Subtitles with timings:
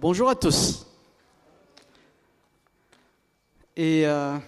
[0.00, 0.86] Bonjour à tous.
[3.76, 4.38] Et euh,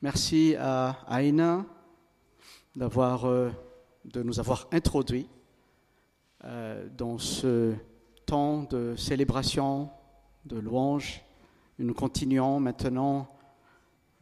[0.00, 1.66] merci à Aina
[2.80, 3.50] euh,
[4.04, 5.28] de nous avoir introduits
[6.44, 7.74] euh, dans ce
[8.24, 9.90] temps de célébration,
[10.44, 11.20] de louange.
[11.80, 13.26] Nous continuons maintenant,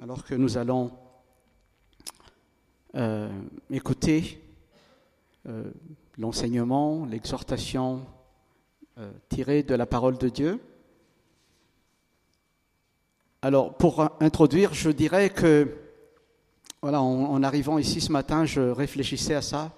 [0.02, 0.90] alors que nous allons
[3.70, 4.42] écouter
[6.16, 8.06] l'enseignement, l'exhortation
[9.28, 10.60] tiré de la parole de Dieu.
[13.44, 15.76] Alors, pour introduire, je dirais que,
[16.80, 19.72] voilà, en, arrivant ici ce matin, je réfléchissais à ça.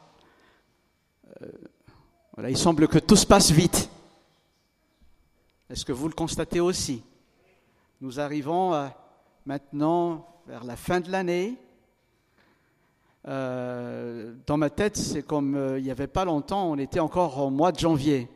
[1.41, 3.89] Euh, il semble que tout se passe vite.
[5.71, 7.03] Est-ce que vous le constatez aussi?
[8.03, 8.91] Nous arrivons
[9.47, 11.57] maintenant vers la fin de l'année.
[13.27, 17.49] Euh, dans ma tête, c'est comme il n'y avait pas longtemps, on était encore au
[17.49, 18.29] mois de janvier.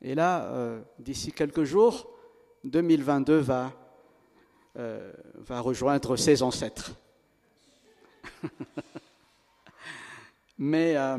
[0.00, 2.08] Et là, euh, d'ici quelques jours,
[2.62, 3.72] 2022 va,
[4.78, 6.92] euh, va rejoindre ses ancêtres.
[10.58, 11.18] Mais euh,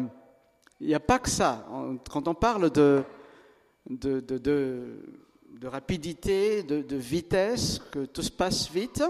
[0.80, 1.68] il n'y a pas que ça.
[2.09, 3.03] Quand on parle de,
[5.64, 9.03] rapidité, de, vitesse, que tout se passe vite,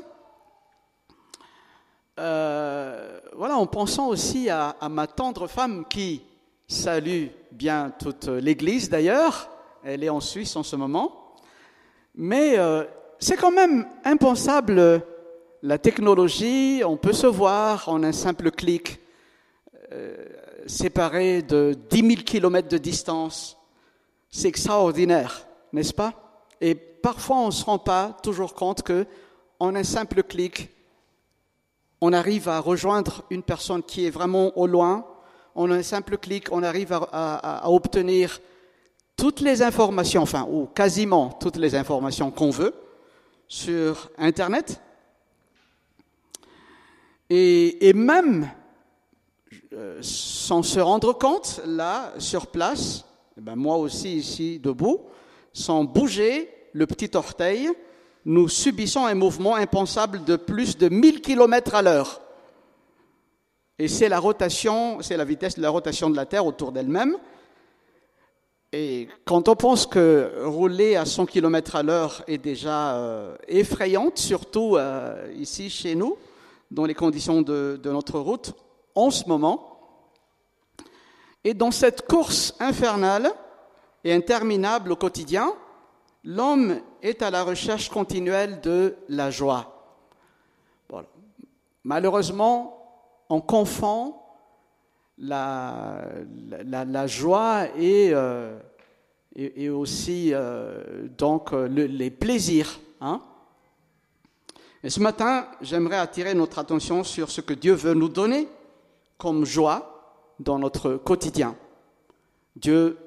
[2.18, 6.24] voilà, en pensant aussi à ma tendre femme qui
[6.68, 9.50] salue bien toute l'Église d'ailleurs,
[9.84, 11.36] elle est en Suisse en ce moment.
[12.16, 12.84] Mais euh,
[13.20, 15.04] c'est quand même impensable,
[15.62, 19.00] la technologie, on peut se voir en un simple clic,
[19.92, 20.26] euh,
[20.68, 23.58] séparé de 10 000 kilomètres de distance.
[24.30, 26.14] C'est extraordinaire, n'est-ce pas?
[26.62, 29.06] Et parfois, on ne se rend pas toujours compte que,
[29.60, 30.70] en un simple clic,
[32.02, 35.06] on arrive à rejoindre une personne qui est vraiment au loin.
[35.56, 38.40] En un simple clic, on arrive à obtenir
[39.20, 42.74] toutes les informations, enfin, ou quasiment toutes les informations qu'on veut
[43.50, 44.80] sur Internet.
[47.30, 48.50] Et, même,
[49.74, 53.06] euh, sans se rendre compte, là, sur place,
[53.38, 55.02] eh ben moi aussi ici debout,
[55.54, 57.70] sans bouger le petit orteil,
[58.26, 62.22] nous subissons un mouvement impensable de plus de 1000 km à l'heure.
[63.78, 67.18] Et c'est la rotation, c'est la vitesse de la rotation de la Terre autour d'elle-même.
[68.72, 74.20] Et quand on pense que rouler à 100 km à l'heure est déjà euh, effrayante,
[74.20, 76.18] surtout euh, ici chez nous,
[76.70, 78.54] dans les conditions de, notre route,
[78.94, 79.80] en ce moment,
[81.44, 83.32] et dans cette course infernale
[84.04, 85.52] et interminable au quotidien,
[86.24, 89.76] l'homme est à la recherche continuelle de la joie.
[91.84, 94.16] Malheureusement, on confond
[95.20, 96.02] la,
[96.66, 98.58] la, joie et, euh,
[99.36, 102.80] et, aussi euh, donc les plaisirs.
[103.02, 103.22] Hein.
[104.84, 108.48] Et ce matin, j'aimerais attirer notre attention sur ce que Dieu veut nous donner
[109.18, 111.56] comme joie dans notre quotidien.
[112.56, 112.98] Dieu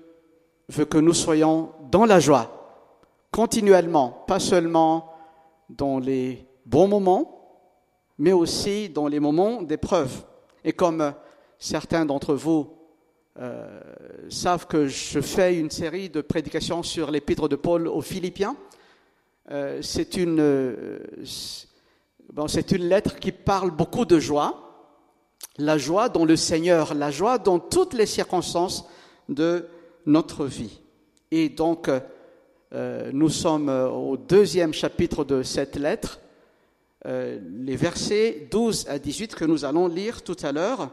[0.69, 2.87] veut que nous soyons dans la joie,
[3.31, 5.15] continuellement, pas seulement
[5.71, 7.39] dans les bons moments,
[8.19, 10.25] mais aussi dans les moments d'épreuve.
[10.65, 11.15] Et comme
[11.65, 12.73] Certains d'entre vous
[13.39, 13.81] euh,
[14.29, 18.57] savent que je fais une série de prédications sur l'épître de Paul aux Philippiens.
[19.53, 20.99] Euh, c'est une, euh,
[22.33, 24.91] bon, une lettre qui parle beaucoup de joie,
[25.57, 28.85] la joie dans le Seigneur, la joie dans toutes les circonstances
[29.29, 29.69] de
[30.05, 30.81] notre vie.
[31.31, 31.89] Et donc,
[32.73, 36.19] nous sommes au deuxième chapitre de cette lettre,
[37.05, 40.91] les versets 12 à 18 que nous allons lire tout à l'heure.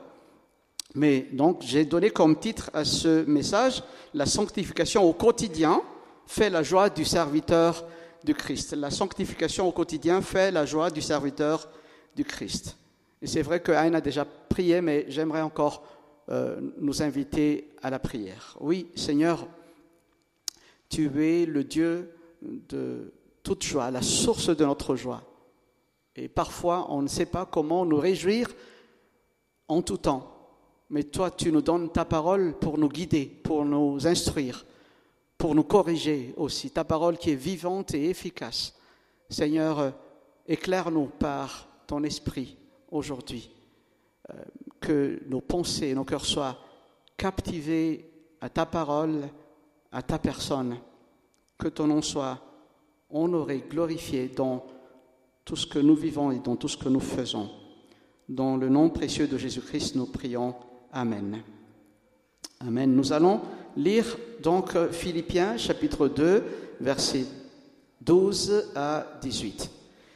[0.95, 3.83] Mais donc, j'ai donné comme titre à ce message
[4.13, 5.81] La sanctification au quotidien
[6.25, 7.85] fait la joie du serviteur
[8.23, 8.73] du Christ.
[8.73, 11.69] La sanctification au quotidien fait la joie du serviteur
[12.15, 12.75] du Christ.
[13.21, 15.83] Et c'est vrai que Anne a déjà prié, mais j'aimerais encore
[16.29, 18.57] euh, nous inviter à la prière.
[18.59, 19.47] Oui, Seigneur,
[20.89, 22.11] tu es le Dieu
[22.41, 23.13] de
[23.43, 25.23] toute joie, la source de notre joie.
[26.15, 28.49] Et parfois, on ne sait pas comment nous réjouir
[29.67, 30.38] en tout temps
[30.89, 34.65] mais toi, tu nous donnes ta parole pour nous guider, pour nous instruire,
[35.37, 36.71] pour nous corriger aussi.
[36.71, 38.73] Ta parole qui est vivante et efficace.
[39.29, 39.93] Seigneur,
[40.47, 42.57] éclaire-nous par ton esprit
[42.91, 43.51] aujourd'hui.
[44.31, 44.43] Euh,
[44.79, 46.57] que nos pensées, nos cœurs soient
[47.17, 48.09] captivés
[48.41, 49.29] à ta parole,
[49.91, 50.77] à ta personne.
[51.57, 52.39] Que ton nom soit
[53.11, 54.65] honoré, glorifié dans
[55.43, 57.49] tout ce que nous vivons et dans tout ce que nous faisons.
[58.27, 60.55] Dans le nom précieux de Jésus-Christ, nous prions.
[60.91, 61.43] Amen.
[62.61, 62.95] Amen.
[62.95, 63.41] Nous allons
[63.77, 66.43] lire donc Philippiens chapitre 2,
[66.81, 67.25] versets
[68.01, 69.69] 12 à 18.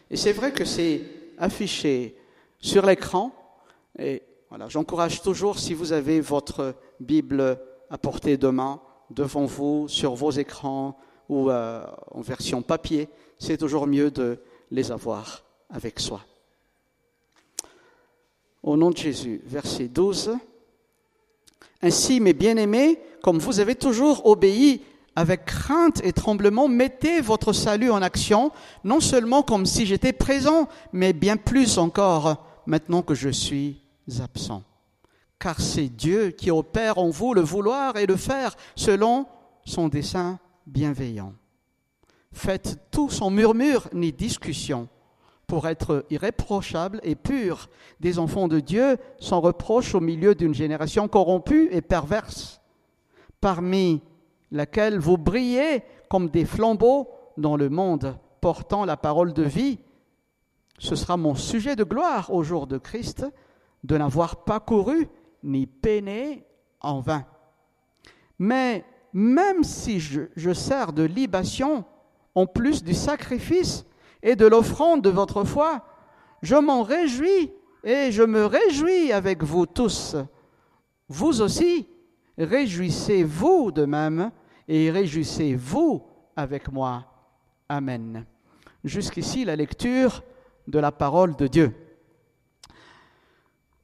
[0.10, 1.04] Et c'est vrai que c'est
[1.38, 2.18] affiché
[2.60, 3.32] sur l'écran.
[4.00, 7.60] Et voilà, j'encourage toujours, si vous avez votre Bible
[7.92, 8.82] à portée de main,
[9.12, 10.98] devant vous, sur vos écrans
[11.30, 14.40] ou euh, en version papier, c'est toujours mieux de
[14.72, 16.22] les avoir avec soi.
[18.64, 20.32] Au nom de Jésus, verset 12.
[21.82, 24.82] Ainsi, mes bien-aimés, comme vous avez toujours obéi
[25.16, 28.52] avec crainte et tremblement, mettez votre salut en action,
[28.84, 33.82] non seulement comme si j'étais présent, mais bien plus encore maintenant que je suis
[34.22, 34.64] absent.
[35.40, 39.28] Car c'est Dieu qui opère en vous le vouloir et le faire selon
[39.66, 41.34] son dessein bienveillant.
[42.32, 44.88] Faites tout sans murmure ni discussion
[45.48, 47.70] pour être irréprochable et pur,
[48.00, 52.62] des enfants de Dieu sans reproche au milieu d'une génération corrompue et perverse,
[53.42, 54.02] parmi
[54.52, 59.80] laquelle vous brillez comme des flambeaux dans le monde, portant la parole de vie.
[60.80, 63.26] Ce sera mon sujet de gloire au jour de Christ,
[63.84, 65.08] de n'avoir pas couru
[65.44, 66.46] ni peiné
[66.82, 67.26] en vain.
[68.40, 71.86] Mais même si je, je sers de libation
[72.36, 73.86] en plus du sacrifice
[74.24, 75.86] et de l'offrande de votre foi,
[76.42, 77.52] je m'en réjouis
[77.84, 80.16] et je me réjouis avec vous tous.
[81.10, 81.88] Vous aussi,
[82.38, 84.32] réjouissez-vous de même
[84.68, 86.04] et réjouissez-vous
[86.36, 87.06] avec moi.
[87.68, 88.26] Amen.
[88.84, 90.24] Jusqu'ici la lecture
[90.68, 91.76] de la parole de Dieu.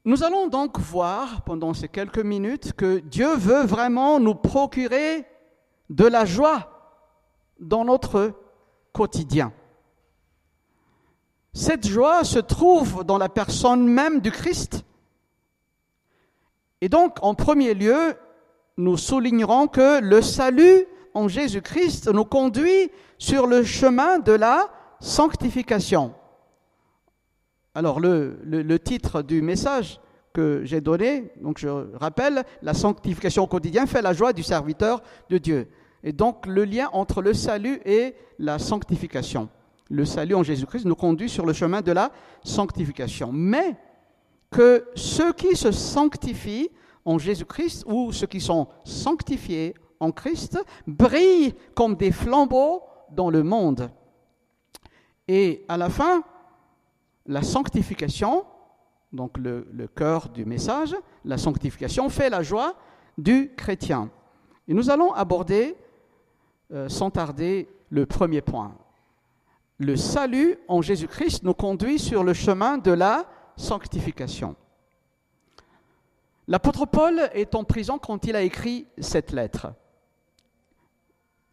[0.05, 5.25] Nous allons donc voir pendant ces quelques minutes que Dieu veut vraiment nous procurer
[5.89, 7.03] de la joie
[7.59, 8.33] dans notre
[8.93, 9.51] quotidien.
[11.53, 14.83] Cette joie se trouve dans la personne même du Christ.
[16.81, 18.15] Et donc, en premier lieu,
[18.77, 24.69] nous soulignerons que le salut en Jésus-Christ nous conduit sur le chemin de la
[24.99, 26.13] sanctification.
[27.75, 29.99] Alors, le, le, titre du message
[30.33, 31.67] que j'ai donné, donc je
[31.97, 35.67] rappelle, la sanctification au quotidien fait la joie du serviteur de Dieu.
[36.03, 39.49] Et donc, le lien entre le salut et la sanctification
[39.89, 42.11] le salut en Jésus-Christ nous conduit sur le chemin de la
[42.43, 43.31] sanctification.
[43.31, 43.75] Mais
[44.51, 46.69] que ceux qui se sanctifient
[47.05, 53.43] en Jésus-Christ ou ceux qui sont sanctifiés en Christ brillent comme des flambeaux dans le
[53.43, 53.89] monde.
[55.27, 56.23] Et à la fin,
[57.25, 58.45] la sanctification,
[59.11, 60.95] donc le, cœur du message,
[61.25, 62.75] la sanctification fait la joie
[63.17, 64.09] du chrétien.
[64.67, 65.75] Et nous allons aborder
[66.71, 68.75] euh, sans tarder le premier point
[69.79, 74.55] le salut en Jésus-Christ nous conduit sur le chemin de la sanctification.
[76.47, 79.67] L'apôtre Paul est en prison quand il a écrit cette lettre.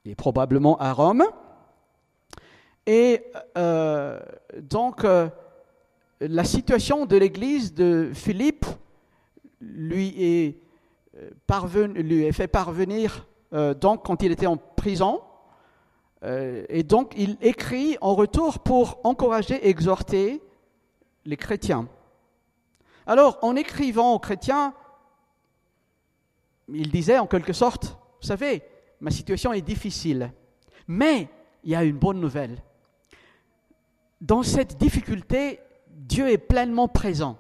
[0.05, 1.25] Il est probablement à Rome.
[2.85, 3.25] Et
[3.57, 4.21] euh,
[4.61, 5.29] donc, euh,
[6.21, 8.67] la situation de l'église de Philippe
[9.61, 10.61] lui est,
[11.17, 13.27] euh, parvenu, lui est fait parvenir,
[13.81, 15.23] donc, quand il était en prison,
[16.27, 20.43] euh, et donc, il écrit en retour pour encourager, exhorter
[21.25, 21.89] les chrétiens.
[23.07, 24.75] Alors, en écrivant aux chrétiens,
[26.69, 28.63] il disait en quelque sorte, vous savez,
[29.01, 30.33] ma situation est difficile,
[30.89, 31.29] mais
[31.63, 32.61] il y a une bonne nouvelle.
[34.21, 37.37] Dans cette difficulté, Dieu est pleinement présent.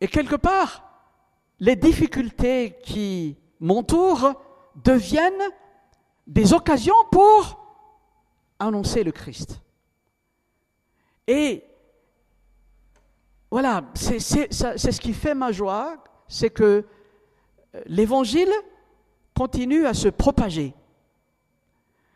[0.00, 0.84] Et quelque part,
[1.60, 4.34] les difficultés qui m'entourent
[4.76, 5.34] deviennent
[6.28, 7.58] des occasions pour
[8.58, 9.60] annoncer le Christ.
[11.26, 11.64] Et
[13.50, 15.96] voilà, c'est ce qui fait ma joie,
[16.28, 16.84] c'est que
[17.74, 18.50] euh, l'évangile
[19.34, 20.74] continue à se propager.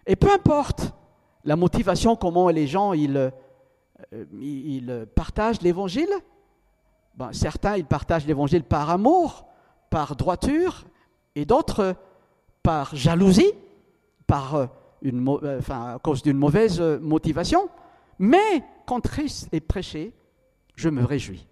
[0.07, 0.93] Et peu importe
[1.45, 3.33] la motivation, comment les gens ils,
[4.13, 6.11] euh, partagent l'évangile,
[7.15, 9.47] ben, certains partagent l'évangile par amour,
[9.89, 10.85] par droiture,
[11.35, 11.97] et d'autres
[12.63, 13.53] par jalousie
[14.33, 14.67] par euh,
[15.03, 17.69] une, euh, enfin, à cause d'une mauvaise euh, motivation,
[18.19, 20.15] mais quand Christ est prêché,
[20.75, 21.47] je me réjouis.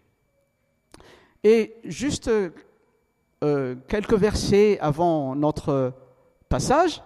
[1.44, 2.30] Et juste
[3.88, 5.92] quelques versets avant notre
[6.48, 7.02] passage,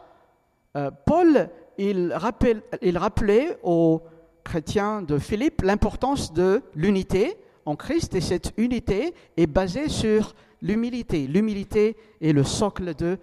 [1.06, 4.02] Paul, il, rappelle, il rappelait aux
[4.42, 11.28] chrétiens de Philippe l'importance de l'unité en Christ, et cette unité est basée sur l'humilité.
[11.28, 13.18] L'humilité est le socle de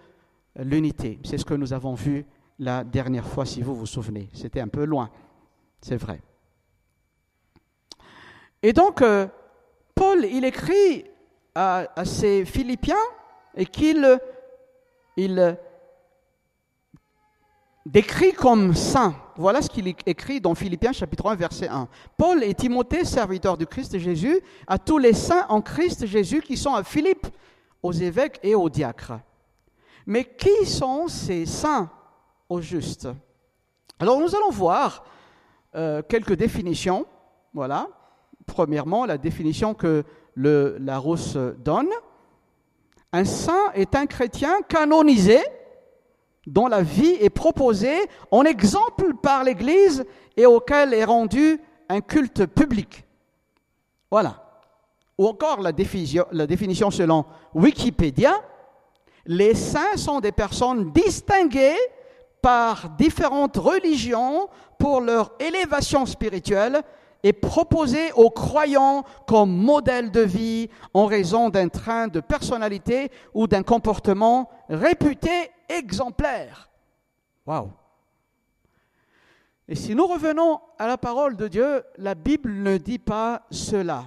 [0.57, 1.19] l'unité.
[1.25, 2.25] C'est ce que nous avons vu
[2.61, 4.29] la dernière fois, si vous vous souvenez.
[4.33, 5.09] C'était un peu loin,
[5.81, 6.21] c'est vrai.
[8.61, 9.25] Et donc, euh,
[9.95, 11.05] Paul, il écrit
[11.55, 12.93] à, ses Philippiens
[13.55, 14.19] et qu'il
[15.17, 15.57] il
[17.83, 19.15] décrit comme saint.
[19.35, 21.87] Voilà ce qu'il écrit dans Philippiens chapitre 1 verset 1.
[22.15, 26.55] Paul et Timothée, serviteurs du Christ Jésus, à tous les saints en Christ Jésus qui
[26.55, 27.25] sont à Philippe,
[27.81, 29.19] aux évêques et aux diacres.
[30.05, 31.89] Mais qui sont ces saints?
[32.51, 33.07] Au juste
[33.99, 35.05] Alors nous allons voir
[35.73, 37.05] euh, quelques définitions.
[37.53, 37.87] Voilà.
[38.45, 40.03] Premièrement, la définition que
[40.35, 41.89] le Larousse donne.
[43.13, 45.39] Un saint est un chrétien canonisé
[46.45, 47.97] dont la vie est proposée
[48.31, 50.05] en exemple par l'Église
[50.35, 53.05] et auquel est rendu un culte public.
[54.09, 54.63] Voilà.
[55.17, 58.33] Ou encore la définition selon Wikipédia,
[59.25, 61.77] les saints sont des personnes distinguées
[62.41, 66.81] par différentes religions pour leur élévation spirituelle
[67.23, 73.47] et proposées aux croyants comme modèle de vie en raison d'un train de personnalité ou
[73.47, 76.69] d'un comportement réputé exemplaire.
[77.45, 77.71] Waouh!
[79.67, 84.05] Et si nous revenons à la parole de Dieu, la Bible ne dit pas cela.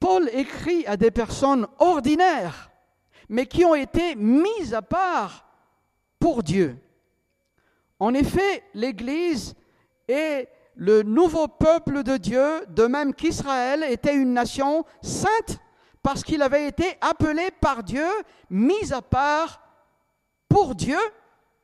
[0.00, 2.70] Paul écrit à des personnes ordinaires,
[3.28, 5.46] mais qui ont été mises à part
[6.18, 6.76] pour Dieu.
[8.02, 9.54] En effet, l'Église
[10.08, 15.60] est le nouveau peuple de Dieu, de même qu'Israël était une nation sainte
[16.02, 18.08] parce qu'il avait été appelé par Dieu,
[18.50, 19.62] mis à part
[20.48, 20.98] pour Dieu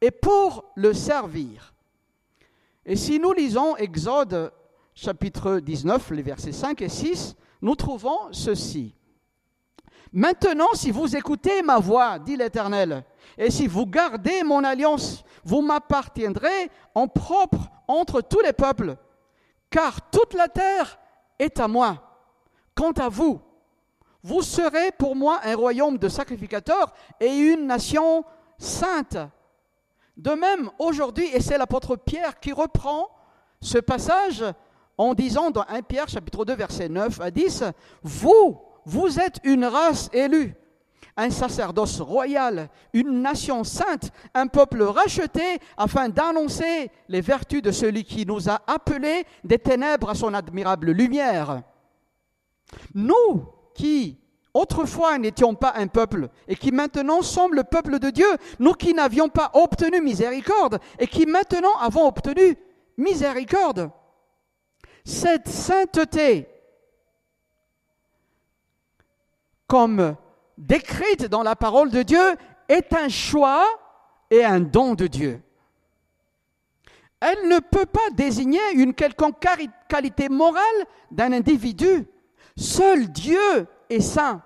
[0.01, 1.75] et pour le servir.
[2.87, 4.53] Et si nous lisons Exode
[4.95, 8.95] chapitre 19, les versets 5 et 6, nous trouvons ceci.
[10.13, 13.05] Maintenant, si vous écoutez ma voix, dit l'Éternel,
[13.37, 18.97] et si vous gardez mon alliance, vous m'appartiendrez en propre entre tous les peuples,
[19.71, 20.99] car toute la terre
[21.39, 22.03] est à moi.
[22.75, 23.41] Quant à vous,
[24.23, 28.25] vous serez pour moi un royaume de sacrificateurs et une nation
[28.59, 29.17] sainte.
[30.17, 33.09] De même, aujourd'hui, et c'est l'apôtre Pierre qui reprend
[33.61, 34.45] ce passage
[34.97, 37.65] en disant dans 1 Pierre chapitre 2 verset 9 à 10,
[38.03, 40.55] Vous, vous êtes une race élue,
[41.17, 48.05] un sacerdoce royal, une nation sainte, un peuple racheté, afin d'annoncer les vertus de celui
[48.05, 51.63] qui nous a appelés des ténèbres à son admirable lumière.
[52.95, 54.19] Nous qui
[54.55, 58.29] autrefois n'étions pas un peuple et qui maintenant sommes le peuple de Dieu,
[58.59, 62.57] nous qui n'avions pas obtenu miséricorde et qui maintenant avons obtenu
[62.97, 63.91] miséricorde.
[65.05, 66.49] Cette sainteté,
[69.67, 70.17] comme
[70.59, 72.37] décrite dans la parole de Dieu,
[72.69, 73.65] est un choix
[74.31, 75.41] et un don de Dieu.
[77.21, 79.45] Elle ne peut pas désigner une quelconque
[79.89, 82.07] qualité morale d'un individu.
[82.57, 84.43] Seul Dieu est saint.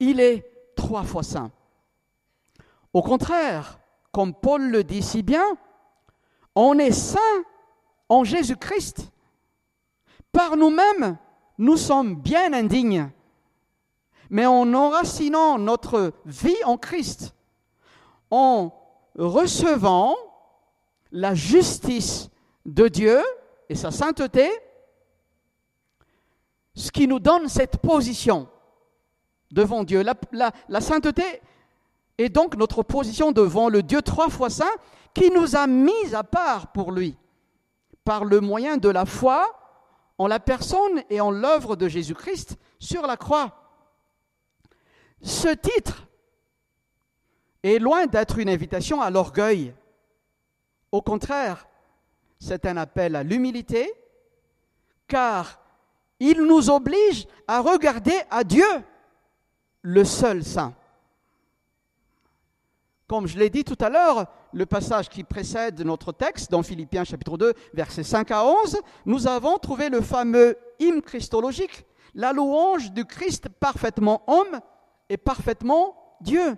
[0.00, 1.50] Il est trois fois saint.
[2.92, 3.78] Au contraire,
[4.10, 5.44] comme Paul le dit si bien,
[6.54, 7.44] on est saint
[8.08, 9.10] en Jésus-Christ.
[10.32, 11.16] Par nous-mêmes,
[11.58, 13.10] nous sommes bien indignes.
[14.32, 17.34] Mais en enracinant notre vie en Christ,
[18.30, 18.72] en
[19.14, 20.16] recevant
[21.10, 22.30] la justice
[22.64, 23.20] de Dieu
[23.68, 24.48] et sa sainteté,
[26.74, 28.48] ce qui nous donne cette position
[29.50, 30.02] devant Dieu.
[30.32, 31.24] La, sainteté
[32.16, 34.64] est donc notre position devant le Dieu trois fois saint
[35.12, 37.18] qui nous a mis à part pour lui
[38.02, 39.46] par le moyen de la foi
[40.16, 43.61] en la personne et en l'œuvre de Jésus-Christ sur la croix.
[45.22, 46.06] Ce titre
[47.62, 49.72] est loin d'être une invitation à l'orgueil.
[50.90, 51.68] Au contraire,
[52.40, 53.92] c'est un appel à l'humilité,
[55.06, 55.60] car
[56.18, 58.66] il nous oblige à regarder à Dieu,
[59.82, 60.74] le seul saint.
[63.06, 67.04] Comme je l'ai dit tout à l'heure, le passage qui précède notre texte, dans Philippiens
[67.04, 72.92] chapitre 2, versets 5 à 11, nous avons trouvé le fameux hymne christologique, la louange
[72.92, 74.60] du Christ parfaitement homme
[75.12, 76.56] et parfaitement Dieu.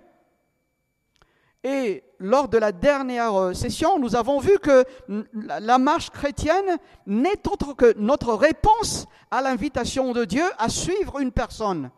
[1.65, 4.85] Et lors de la dernière euh, session, nous avons vu que
[5.33, 11.33] la marche chrétienne n'est autre que notre réponse à l'invitation de Dieu à suivre une
[11.33, 11.91] personne.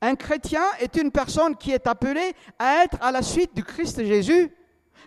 [0.00, 4.02] Un chrétien est une personne qui est appelée à être à la suite du Christ
[4.02, 4.50] Jésus,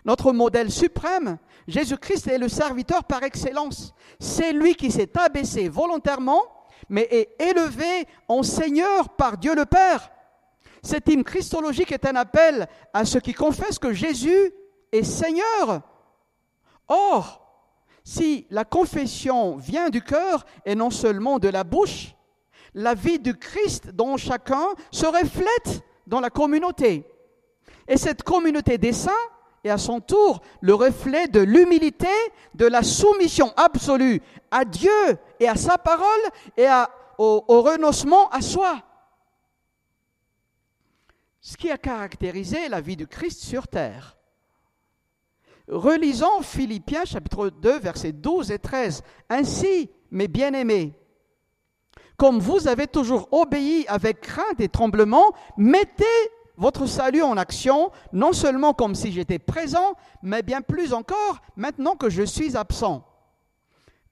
[0.04, 1.38] notre modèle suprême.
[1.66, 3.94] Jésus-Christ est le serviteur par excellence.
[4.20, 6.42] C'est lui qui s'est abaissé volontairement,
[6.88, 10.12] mais est élevé en Seigneur par Dieu le Père.
[10.82, 14.52] Cet hymne christologique est un appel à ceux qui confessent que Jésus
[14.92, 15.82] est Seigneur.
[16.86, 17.44] Or,
[18.04, 22.14] si la confession vient du cœur et non seulement de la bouche,
[22.74, 27.04] la vie du Christ dans chacun se reflète dans la communauté.
[27.86, 29.10] Et cette communauté des saints
[29.64, 32.08] est à son tour le reflet de l'humilité,
[32.54, 36.04] de la soumission absolue à Dieu et à sa parole
[36.56, 36.66] et
[37.18, 38.82] au renoncement à soi.
[41.48, 44.18] Ce qui a caractérisé la vie du Christ sur terre.
[45.66, 49.02] Relisons Philippiens chapitre 2 versets 12 et 13.
[49.30, 50.92] Ainsi, mes bien-aimés,
[52.18, 55.24] comme vous avez toujours obéi avec crainte et tremblement,
[55.56, 56.04] mettez
[56.58, 61.96] votre salut en action, non seulement comme si j'étais présent, mais bien plus encore maintenant
[61.96, 63.06] que je suis absent.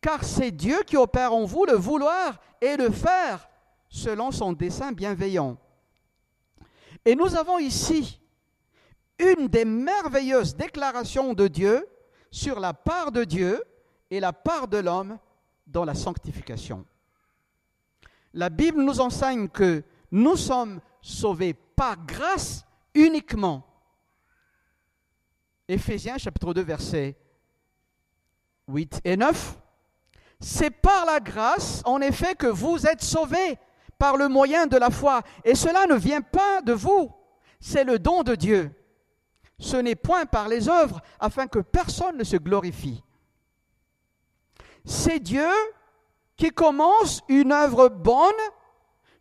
[0.00, 3.50] Car c'est Dieu qui opère en vous le vouloir et le faire
[3.90, 5.58] selon son dessein bienveillant.
[7.06, 8.20] Et nous avons ici
[9.20, 11.88] une des merveilleuses déclarations de Dieu
[12.32, 13.62] sur la part de Dieu
[14.10, 15.16] et la part de l'homme
[15.68, 16.84] dans la sanctification.
[18.34, 23.64] La Bible nous enseigne que nous sommes sauvés par grâce uniquement.
[25.68, 27.16] Éphésiens chapitre 2 versets
[28.66, 29.58] 8 et 9.
[30.40, 33.58] C'est par la grâce, en effet, que vous êtes sauvés
[33.98, 35.22] par le moyen de la foi.
[35.44, 37.12] Et cela ne vient pas de vous,
[37.60, 38.70] c'est le don de Dieu.
[39.58, 43.02] Ce n'est point par les œuvres, afin que personne ne se glorifie.
[44.84, 45.48] C'est Dieu
[46.36, 48.32] qui commence une œuvre bonne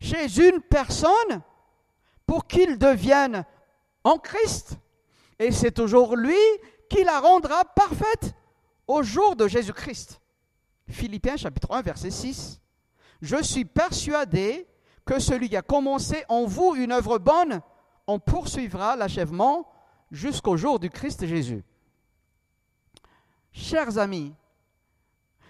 [0.00, 1.42] chez une personne
[2.26, 3.44] pour qu'il devienne
[4.04, 4.76] en Christ.
[5.38, 6.36] Et c'est toujours lui
[6.88, 8.34] qui la rendra parfaite
[8.86, 10.20] au jour de Jésus-Christ.
[10.88, 12.60] Philippiens chapitre 1 verset 6.
[13.22, 14.66] Je suis persuadé
[15.04, 17.60] que celui qui a commencé en vous une œuvre bonne
[18.06, 19.68] en poursuivra l'achèvement
[20.10, 21.64] jusqu'au jour du Christ Jésus.
[23.52, 24.34] Chers amis,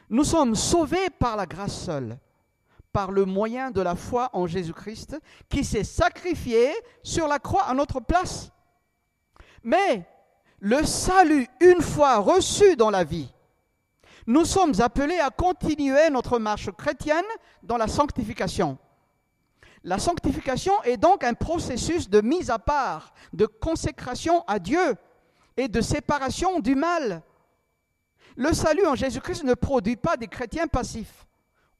[0.09, 2.19] nous sommes sauvés par la grâce seule
[2.97, 5.19] par le moyen de la foi en Jésus-Christ,
[5.51, 8.51] qui s'est sacrifié sur la croix à notre place.
[9.63, 10.09] Mais
[10.61, 13.31] le salut, une fois reçu dans la vie,
[14.27, 17.25] nous sommes appelés à continuer notre marche chrétienne
[17.63, 18.79] dans la sanctification.
[19.85, 24.97] La sanctification est donc un processus de mise à part, de consécration à Dieu
[25.57, 27.23] et de séparation du mal.
[28.37, 31.27] Le salut en Jésus-Christ ne produit pas des chrétiens passifs.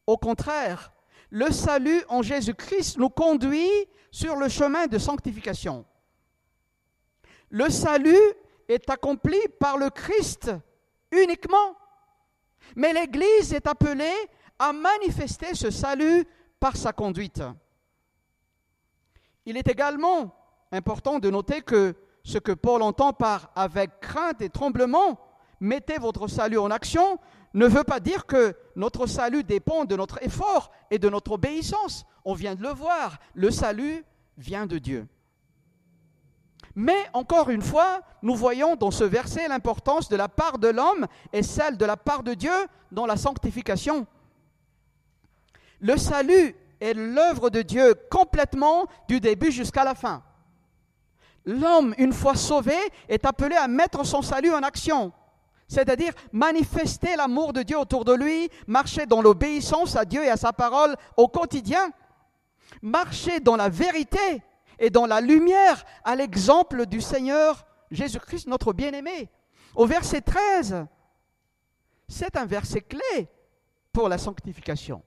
[0.07, 0.93] Au contraire,
[1.31, 3.71] le salut en Jésus-Christ nous conduit
[4.13, 5.85] sur le chemin de sanctification.
[7.51, 8.17] Le salut
[8.69, 10.53] est accompli par le Christ
[11.11, 11.77] uniquement.
[12.75, 14.15] Mais l'Église est appelée
[14.59, 16.27] à manifester ce salut
[16.59, 17.43] par sa conduite.
[19.45, 20.35] Il est également
[20.73, 25.21] important de noter que ce que Paul entend par avec crainte et tremblement,
[25.61, 27.19] mettez votre salut en action,
[27.55, 32.05] ne veut pas dire que notre salut dépend de notre effort et de notre obéissance.
[32.25, 34.05] On vient de le voir, le salut
[34.37, 35.07] vient de Dieu.
[36.77, 41.07] Mais encore une fois, nous voyons dans ce verset l'importance de la part de l'homme
[41.33, 42.53] et celle de la part de Dieu
[42.93, 44.07] dans la sanctification.
[45.81, 50.23] Le salut est l'œuvre de Dieu complètement du début jusqu'à la fin.
[51.47, 52.77] L'homme, une fois sauvé,
[53.09, 55.13] est appelé à mettre son salut en action
[55.69, 60.37] c'est-à-dire manifester l'amour de Dieu autour de lui, marcher dans l'obéissance à Dieu et à
[60.37, 61.91] sa parole au quotidien,
[62.83, 64.43] marcher dans la vérité
[64.79, 69.31] et dans la lumière à l'exemple du Seigneur Jésus-Christ, notre bien-aimé.
[69.75, 70.87] Au verset 13,
[72.09, 73.29] c'est un verset clé
[73.93, 75.03] pour la sanctification.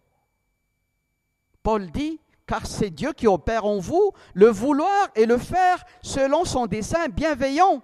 [1.62, 6.45] Paul dit, car c'est Dieu qui opère en vous le vouloir et le faire selon
[6.45, 7.82] son dessein bienveillant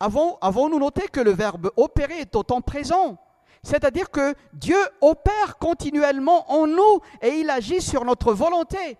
[0.00, 3.18] avons-nous noté que le verbe opérer est au temps présent?
[3.62, 8.98] C'est-à-dire que Dieu opère continuellement en nous et il agit sur notre volonté.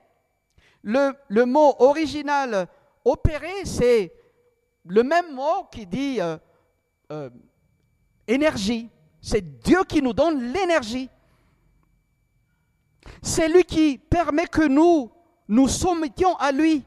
[0.82, 2.68] Le, mot original
[3.04, 4.12] opérer, c'est
[4.84, 6.36] le même mot qui dit euh,
[7.10, 7.30] euh,
[8.26, 8.88] énergie.
[9.20, 11.10] C'est Dieu qui nous donne l'énergie.
[13.22, 15.10] C'est lui qui permet que nous
[15.48, 16.84] nous soumettions à lui.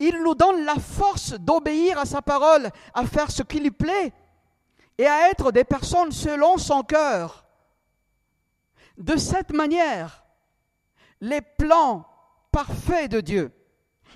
[0.00, 4.12] Il nous donne la force d'obéir à sa parole, à faire ce qui lui plaît
[4.96, 7.44] et à être des personnes selon son cœur.
[8.96, 10.24] De cette manière,
[11.20, 12.04] les plans
[12.50, 13.52] parfaits de Dieu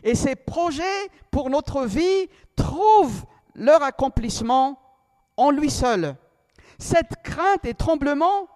[0.03, 4.79] et ses projets pour notre vie trouvent leur accomplissement
[5.37, 6.17] en lui seul.
[6.79, 8.49] Cette crainte et tremblement,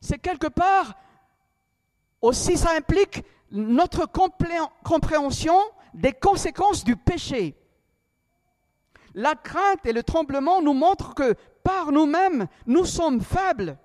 [0.00, 0.94] c'est quelque part
[2.22, 4.06] aussi ça implique notre
[4.82, 5.56] compréhension
[5.94, 7.56] des conséquences du péché.
[9.14, 13.76] La crainte et le tremblement nous montrent que par nous-mêmes, nous sommes faibles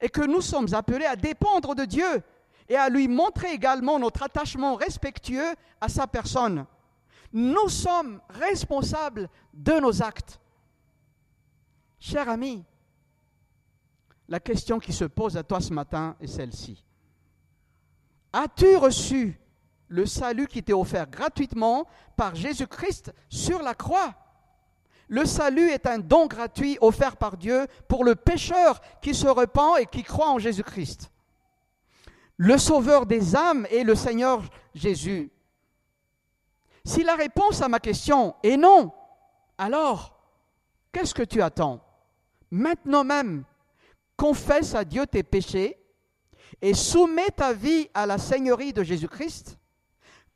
[0.00, 2.22] et que nous sommes appelés à dépendre de Dieu
[2.70, 6.64] et à lui montrer également notre attachement respectueux à sa personne.
[7.32, 10.40] Nous sommes responsables de nos actes.
[11.98, 12.64] Cher ami,
[14.28, 16.84] la question qui se pose à toi ce matin est celle-ci.
[18.32, 19.40] As-tu reçu
[19.88, 24.14] le salut qui t'est offert gratuitement par Jésus-Christ sur la croix?
[25.08, 29.76] Le salut est un don gratuit offert par Dieu pour le pécheur qui se repent
[29.80, 31.09] et qui croit en Jésus-Christ.
[32.42, 34.40] Le sauveur des âmes est le Seigneur
[34.74, 35.30] Jésus.
[36.86, 38.94] Si la réponse à ma question est non,
[39.58, 40.18] alors
[40.90, 41.82] qu'est-ce que tu attends?
[42.50, 43.44] Maintenant même,
[44.16, 45.76] confesse à Dieu tes péchés
[46.62, 49.58] et soumets ta vie à la Seigneurie de Jésus-Christ.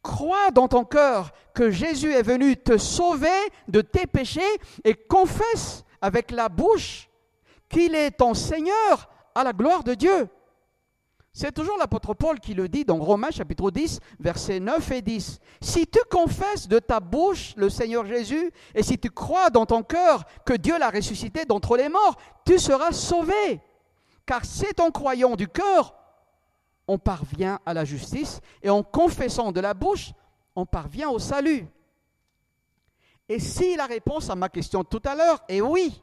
[0.03, 3.31] Crois dans ton cœur que Jésus est venu te sauver
[3.67, 4.43] de tes péchés
[4.85, 7.09] et confesse avec la bouche
[7.71, 10.29] qu'il est ton Seigneur à la gloire de Dieu.
[11.37, 15.41] C'est toujours l'apôtre Paul qui le dit dans Romains chapitre 10, versets 9 et 10.
[15.61, 19.83] Si tu confesses de ta bouche le Seigneur Jésus et si tu crois dans ton
[19.83, 22.17] cœur que Dieu l'a ressuscité d'entre les morts,
[22.47, 23.61] tu seras sauvé.
[24.25, 25.97] Car c'est en croyant du cœur,
[26.87, 30.13] on parvient à la justice et en confessant de la bouche,
[30.55, 31.67] on parvient au salut.
[33.29, 36.01] Et si la réponse à ma question tout à l'heure est oui,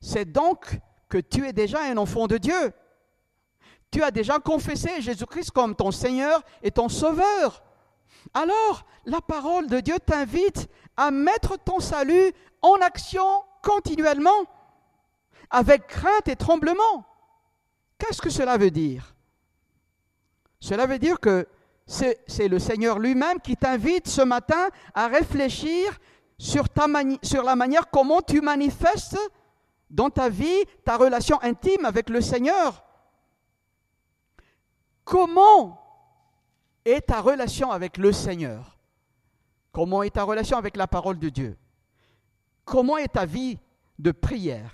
[0.00, 2.72] c'est donc que tu es déjà un enfant de Dieu
[3.94, 7.62] tu as déjà confessé Jésus-Christ comme ton Seigneur et ton Sauveur.
[8.34, 13.24] Alors, la parole de Dieu t'invite à mettre ton salut en action
[13.62, 14.46] continuellement,
[15.48, 17.06] avec crainte et tremblement.
[17.96, 19.14] Qu'est-ce que cela veut dire?
[20.58, 21.46] Cela veut dire que
[21.86, 26.00] c'est le Seigneur lui-même qui t'invite ce matin à réfléchir
[26.36, 26.64] sur,
[27.44, 29.18] la manière comment tu manifestes
[29.88, 32.84] dans ta vie ta relation intime avec le Seigneur.
[35.04, 35.80] Comment
[36.84, 38.78] est ta relation avec le Seigneur?
[39.72, 41.58] Comment est ta relation avec la parole de Dieu?
[42.64, 43.58] Comment est ta vie
[43.98, 44.72] de prière?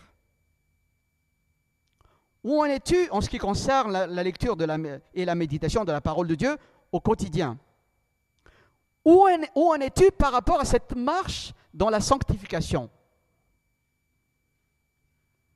[2.44, 4.56] Où en es-tu en ce qui concerne la, lecture
[5.14, 6.56] et la méditation de la parole de Dieu
[6.92, 7.58] au quotidien?
[9.04, 12.88] Où en es-tu par rapport à cette marche dans la sanctification?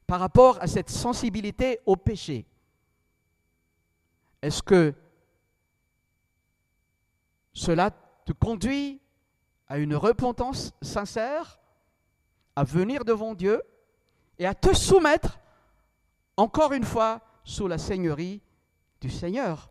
[0.07, 2.47] Par rapport à cette sensibilité au péché?
[4.45, 4.93] Est-ce que
[7.55, 7.91] cela
[8.27, 9.01] te conduit
[9.69, 11.59] à une repentance sincère,
[12.55, 13.63] à venir devant Dieu
[14.39, 15.39] et à te soumettre
[16.37, 18.43] encore une fois sous la seigneurie
[19.01, 19.71] du Seigneur?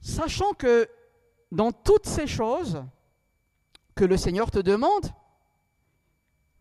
[0.00, 0.90] Sachant que
[1.52, 2.84] dans toutes ces choses
[3.94, 5.12] que le Seigneur te demande,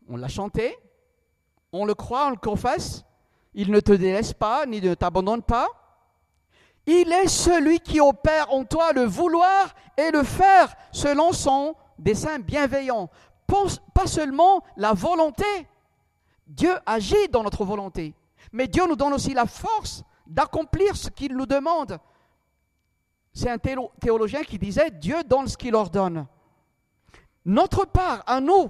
[0.08, 0.78] on l'a chanté,
[1.72, 3.04] on le croit, on le confesse,
[3.54, 5.68] il ne te délaisse pas, ni ne t'abandonne pas.
[6.86, 12.40] Il est celui qui opère en toi le vouloir et le faire selon son dessein
[12.40, 13.10] bienveillant.
[13.94, 15.46] Pas seulement la volonté.
[16.46, 18.14] Dieu agit dans notre volonté.
[18.52, 22.00] Mais Dieu nous donne aussi la force d'accomplir ce qu'il nous demande.
[23.34, 26.26] C'est un théologien qui disait Dieu donne ce qu'il ordonne.
[27.46, 28.70] Notre part à nous,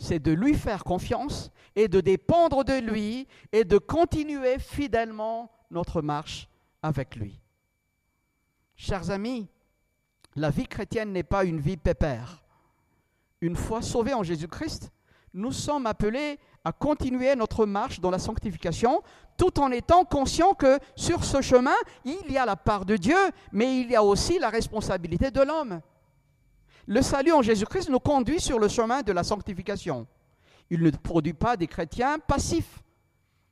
[0.00, 6.00] c'est de lui faire confiance et de dépendre de lui et de continuer fidèlement notre
[6.00, 6.48] marche
[6.82, 7.38] avec lui.
[8.76, 9.46] Chers amis,
[10.36, 12.42] la vie chrétienne n'est pas une vie pépère.
[13.42, 14.90] Une fois sauvés en Jésus-Christ,
[15.34, 19.02] nous sommes appelés à continuer notre marche dans la sanctification,
[19.36, 23.18] tout en étant conscients que sur ce chemin, il y a la part de Dieu,
[23.52, 25.82] mais il y a aussi la responsabilité de l'homme.
[26.86, 30.06] Le salut en Jésus-Christ nous conduit sur le chemin de la sanctification.
[30.70, 32.82] Il ne produit pas des chrétiens passifs.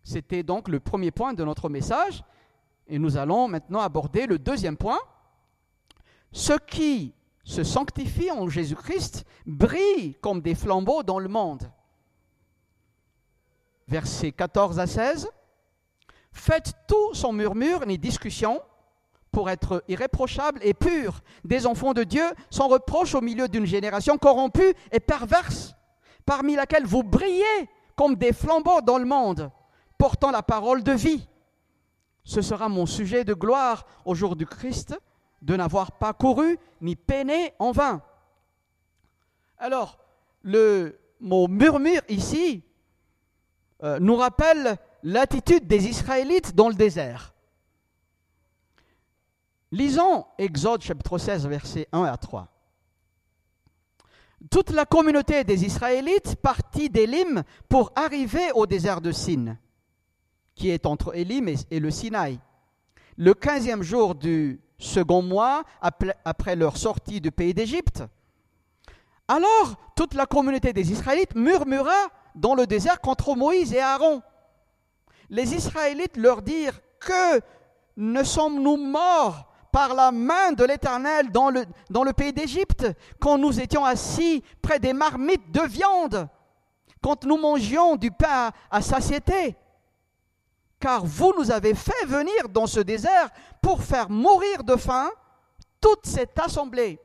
[0.03, 2.23] C'était donc le premier point de notre message.
[2.87, 4.99] Et nous allons maintenant aborder le deuxième point.
[6.33, 7.15] Ceux qui
[7.45, 11.71] se sanctifient en Jésus-Christ brillent comme des flambeaux dans le monde.
[13.87, 15.29] Versets 14 à 16.
[16.33, 18.61] Faites tout sans murmure ni discussion
[19.39, 24.19] pour être irréprochables et purs, des enfants de Dieu sans reproche au milieu d'une génération
[24.19, 25.77] corrompue et perverse,
[26.27, 29.53] parmi laquelle vous brillez comme des flambeaux dans le monde,
[29.97, 31.29] portant la parole de vie.
[32.25, 34.99] Ce sera mon sujet de gloire au jour du Christ,
[35.41, 38.03] de n'avoir pas couru ni peiné en vain.
[39.57, 40.01] Alors,
[40.43, 42.65] le mot murmure ici
[43.85, 47.35] euh, nous rappelle l'attitude des Israélites dans le désert.
[49.71, 52.49] Lisons Exode chapitre 16, versets 1 à 3.
[54.51, 59.59] Toute la communauté des Israélites partit d'Élim pour arriver au désert de Sin,
[60.55, 62.39] qui est entre Élim et le Sinaï.
[63.19, 68.05] Le quinzième jour du second mois après leur sortie du pays d'Égypte.
[69.27, 74.23] Alors toute la communauté des Israélites murmura dans le désert contre Moïse et Aaron.
[75.29, 77.43] Les Israélites leur dirent que
[77.99, 82.87] ne sommes-nous morts par la main de l'Éternel dans le, dans le pays d'Égypte,
[83.21, 86.29] quand nous étions assis près des marmites de viande,
[87.03, 89.57] quand nous mangions du pain à satiété
[90.81, 95.11] car vous nous avez fait venir dans ce désert pour faire mourir de faim
[95.81, 97.01] toute cette assemblée.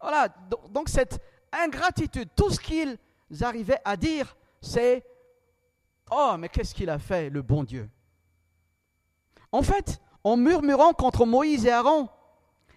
[0.00, 0.28] Voilà,
[0.70, 1.20] donc cette
[1.52, 2.98] ingratitude, tout ce qu'ils
[3.40, 5.04] arrivaient à dire, c'est
[6.10, 7.88] Oh, mais qu'est-ce qu'il a fait, le bon Dieu?
[9.52, 12.08] En fait, en murmurant contre Moïse et Aaron,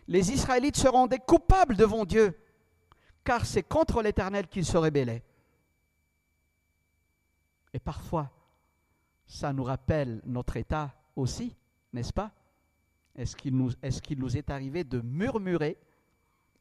[0.07, 2.37] les Israélites se rendaient coupables devant Dieu,
[3.23, 5.23] car c'est contre l'Éternel qu'ils se rébellaient.
[7.73, 8.31] Et parfois,
[9.25, 11.55] ça nous rappelle notre état aussi,
[11.91, 12.31] n'est-ce pas?
[13.15, 15.77] Est-ce qu'il nous, est nous est arrivé de murmurer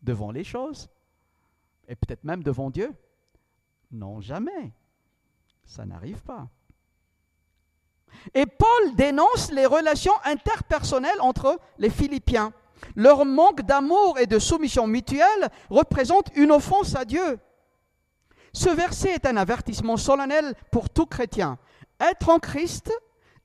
[0.02, 0.88] devant les choses
[1.86, 2.92] Et peut-être même devant Dieu?
[3.92, 4.72] Non, jamais.
[5.64, 6.48] Ça n'arrive pas.
[8.34, 12.52] Et Paul dénonce les relations interpersonnelles entre les Philippiens.
[12.96, 17.38] Leur manque d'amour et de soumission mutuelle représente une offense à Dieu.
[18.52, 21.58] Ce verset est un avertissement solennel pour tout chrétien
[22.00, 22.90] être en Christ,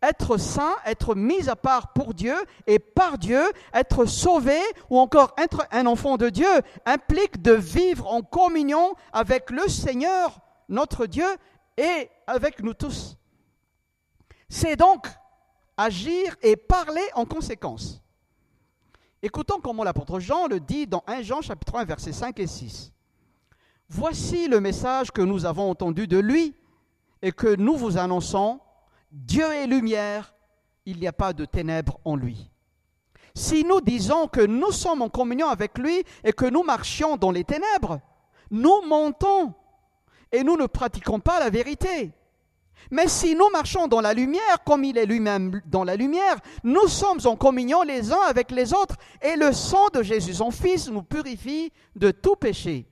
[0.02, 2.36] être saint, être mis à part pour Dieu
[2.68, 6.50] et par Dieu, être sauvé ou encore être un enfant de Dieu
[6.86, 11.28] implique de vivre en communion avec le Seigneur, notre Dieu,
[11.78, 13.18] et avec nous tous.
[14.50, 15.08] C'est donc
[15.78, 18.02] agir et parler en conséquence.
[19.22, 22.92] Écoutons comment l'apôtre Jean le dit dans 1 Jean chapitre 1 versets 5 et 6.
[23.90, 26.56] Voici le message que nous avons entendu de lui
[27.22, 28.60] et que nous vous annonçons,
[29.12, 30.36] Dieu est lumière,
[30.86, 32.52] il n'y a pas de ténèbres en lui.
[33.34, 37.32] Si nous disons que nous sommes en communion avec lui et que nous marchions dans
[37.32, 38.00] les ténèbres,
[38.52, 39.54] nous mentons
[40.32, 42.14] et nous ne pratiquons pas la vérité.
[42.92, 46.88] Mais si nous marchons dans la lumière, comme il est lui-même dans la lumière, nous
[46.88, 50.90] sommes en communion les uns avec les autres, et le sang de Jésus, son Fils,
[50.90, 52.88] nous purifie de tout péché.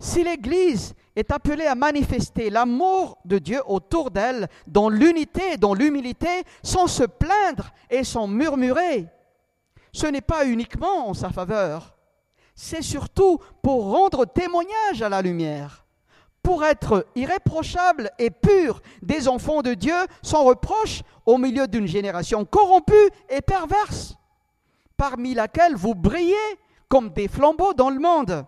[0.00, 5.74] Si l'Église est appelée à manifester l'amour de Dieu autour d'elle dans l'unité et dans
[5.74, 9.06] l'humilité, sans se plaindre et sans murmurer,
[9.92, 11.96] ce n'est pas uniquement en sa faveur,
[12.54, 15.84] c'est surtout pour rendre témoignage à la lumière,
[16.48, 22.46] pour être irréprochable et pur des enfants de Dieu sans reproche au milieu d'une génération
[22.46, 24.16] corrompue et perverse,
[24.96, 26.34] parmi laquelle vous brillez
[26.88, 28.46] comme des flambeaux dans le monde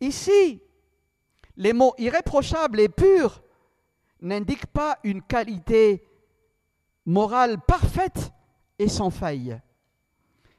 [0.00, 0.62] Ici,
[1.58, 3.42] les mots irréprochables et purs
[4.22, 6.08] n'indiquent pas une qualité
[7.04, 8.32] morale parfaite
[8.78, 9.60] et sans faille.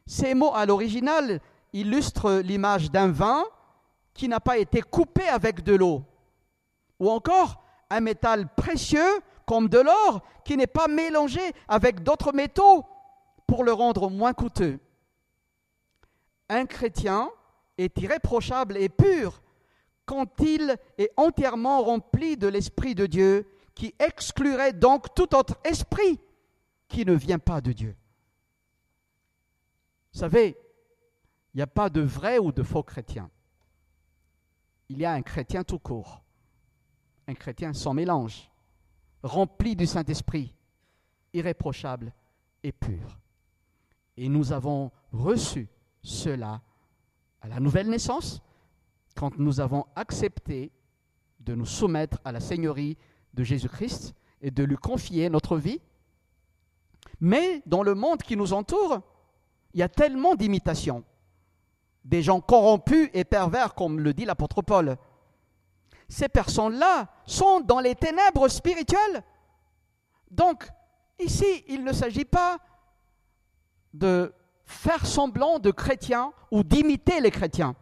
[0.05, 1.41] Ces mots à l'original
[1.73, 3.43] illustrent l'image d'un vin
[4.15, 6.03] qui n'a pas été coupé avec de l'eau,
[6.99, 12.83] ou encore un métal précieux comme de l'or qui n'est pas mélangé avec d'autres métaux
[13.45, 14.79] pour le rendre moins coûteux.
[16.49, 17.29] Un chrétien
[17.77, 19.43] est irréprochable et pur
[20.05, 26.19] quand il est entièrement rempli de l'Esprit de Dieu, qui exclurait donc tout autre esprit
[26.87, 27.95] qui ne vient pas de Dieu.
[30.13, 30.55] Vous savez,
[31.53, 33.29] il n'y a pas de vrai ou de faux chrétien.
[34.89, 36.21] Il y a un chrétien tout court,
[37.27, 38.51] un chrétien sans mélange,
[39.23, 40.53] rempli du Saint-Esprit,
[41.33, 42.13] irréprochable
[42.63, 43.19] et pur.
[44.17, 45.67] Et nous avons reçu
[46.01, 46.61] cela
[47.41, 48.41] à la nouvelle naissance,
[49.15, 50.71] quand nous avons accepté
[51.39, 52.97] de nous soumettre à la Seigneurie
[53.33, 55.81] de Jésus-Christ et de lui confier notre vie.
[57.19, 59.01] Mais dans le monde qui nous entoure,
[59.73, 61.03] il y a tellement d'imitations,
[62.05, 64.95] des gens corrompus et pervers, comme le dit l'apôtre Paul.
[66.07, 69.23] Ces personnes-là sont dans les ténèbres spirituelles.
[70.29, 70.69] Donc,
[71.19, 72.59] ici, il ne s'agit pas
[73.93, 74.33] de
[74.65, 77.75] faire semblant de chrétiens ou d'imiter les chrétiens.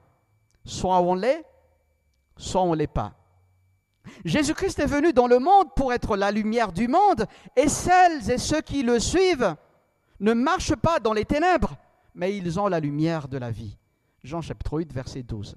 [0.64, 1.44] Soit on l'est,
[2.38, 3.14] soit on ne l'est pas.
[4.24, 8.38] Jésus-Christ est venu dans le monde pour être la lumière du monde, et celles et
[8.38, 9.56] ceux qui le suivent
[10.20, 11.76] ne marchent pas dans les ténèbres,
[12.16, 13.78] mais ils ont la lumière de la vie.
[14.24, 15.56] Jean chapitre 8, verset 12.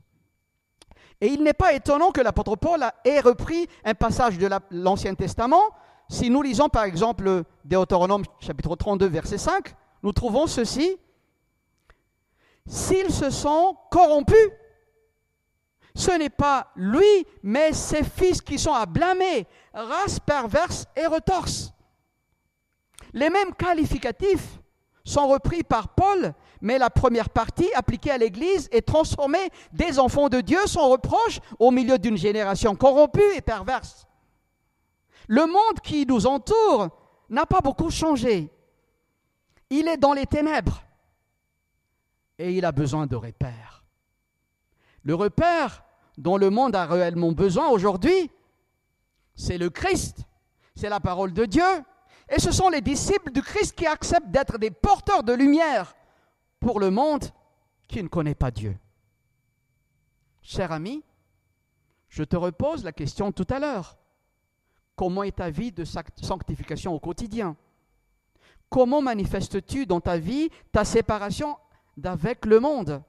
[1.21, 5.63] Et il n'est pas étonnant que l'apôtre Paul ait repris un passage de l'Ancien Testament.
[6.09, 10.99] Si nous lisons par exemple Deutéronome chapitre 32, verset 5, nous trouvons ceci
[12.67, 14.51] s'ils se sont corrompus,
[15.95, 21.73] ce n'est pas lui, mais ses fils qui sont à blâmer, race perverse et retorse.
[23.13, 24.59] Les mêmes qualificatifs
[25.05, 30.29] sont repris par Paul, mais la première partie, appliquée à l'Église, est transformée des enfants
[30.29, 34.07] de Dieu sans reproche au milieu d'une génération corrompue et perverse.
[35.29, 36.89] Le monde qui nous entoure
[37.29, 38.51] n'a pas beaucoup changé.
[39.71, 40.83] Il est dans les ténèbres
[42.39, 43.85] et il a besoin de repères.
[45.03, 45.85] Le repère
[46.19, 48.31] dont le monde a réellement besoin aujourd'hui,
[49.35, 50.19] c'est le Christ,
[50.75, 51.65] c'est la parole de Dieu,
[52.29, 55.96] et ce sont les disciples du Christ qui acceptent d'être des porteurs de lumière
[56.67, 57.25] pour le monde
[57.87, 58.77] qui ne connaît pas Dieu.
[60.43, 61.05] Cher ami,
[62.09, 63.97] je te repose la question tout à l'heure.
[64.97, 67.55] Comment est ta vie de sanctification au quotidien?
[68.69, 71.57] Comment manifestes-tu dans ta vie ta séparation
[71.97, 73.01] d'avec le monde?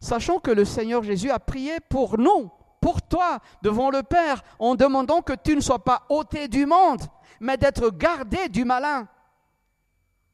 [0.00, 4.74] Sachant que le Seigneur Jésus a prié pour nous, pour toi, devant le Père, en
[4.74, 7.02] demandant que tu ne sois pas ôté du monde,
[7.38, 9.06] mais d'être gardé du malin.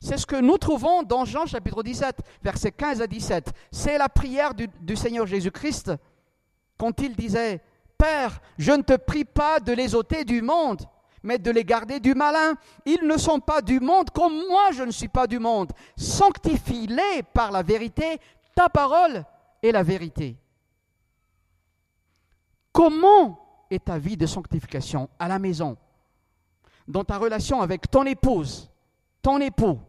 [0.04, 3.50] C'est ce que nous trouvons dans Jean chapitre 17, versets 15 à 17.
[3.72, 5.92] C'est la prière du, du Seigneur Jésus-Christ
[6.76, 7.62] quand il disait,
[7.96, 10.82] Père, je ne te prie pas de les ôter du monde,
[11.22, 12.52] mais de les garder du malin.
[12.84, 15.72] Ils ne sont pas du monde comme moi je ne suis pas du monde.
[15.96, 18.18] Sanctifie-les par la vérité.
[18.54, 19.24] Ta parole
[19.62, 20.36] est la vérité.
[22.72, 25.78] Comment est ta vie de sanctification à la maison,
[26.86, 28.70] dans ta relation avec ton épouse,
[29.22, 29.80] ton époux,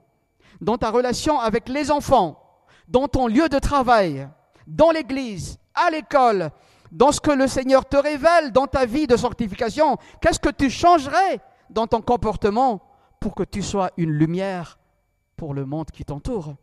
[0.62, 2.42] dans ta relation avec les enfants,
[2.88, 4.28] dans ton lieu de travail,
[4.68, 6.52] dans l'église, à l'école,
[6.92, 10.70] dans ce que le Seigneur te révèle dans ta vie de sanctification, qu'est-ce que tu
[10.70, 11.40] changerais
[11.70, 12.82] dans ton comportement
[13.20, 14.80] pour que tu sois une lumière
[15.36, 16.56] pour le monde qui t'entoure?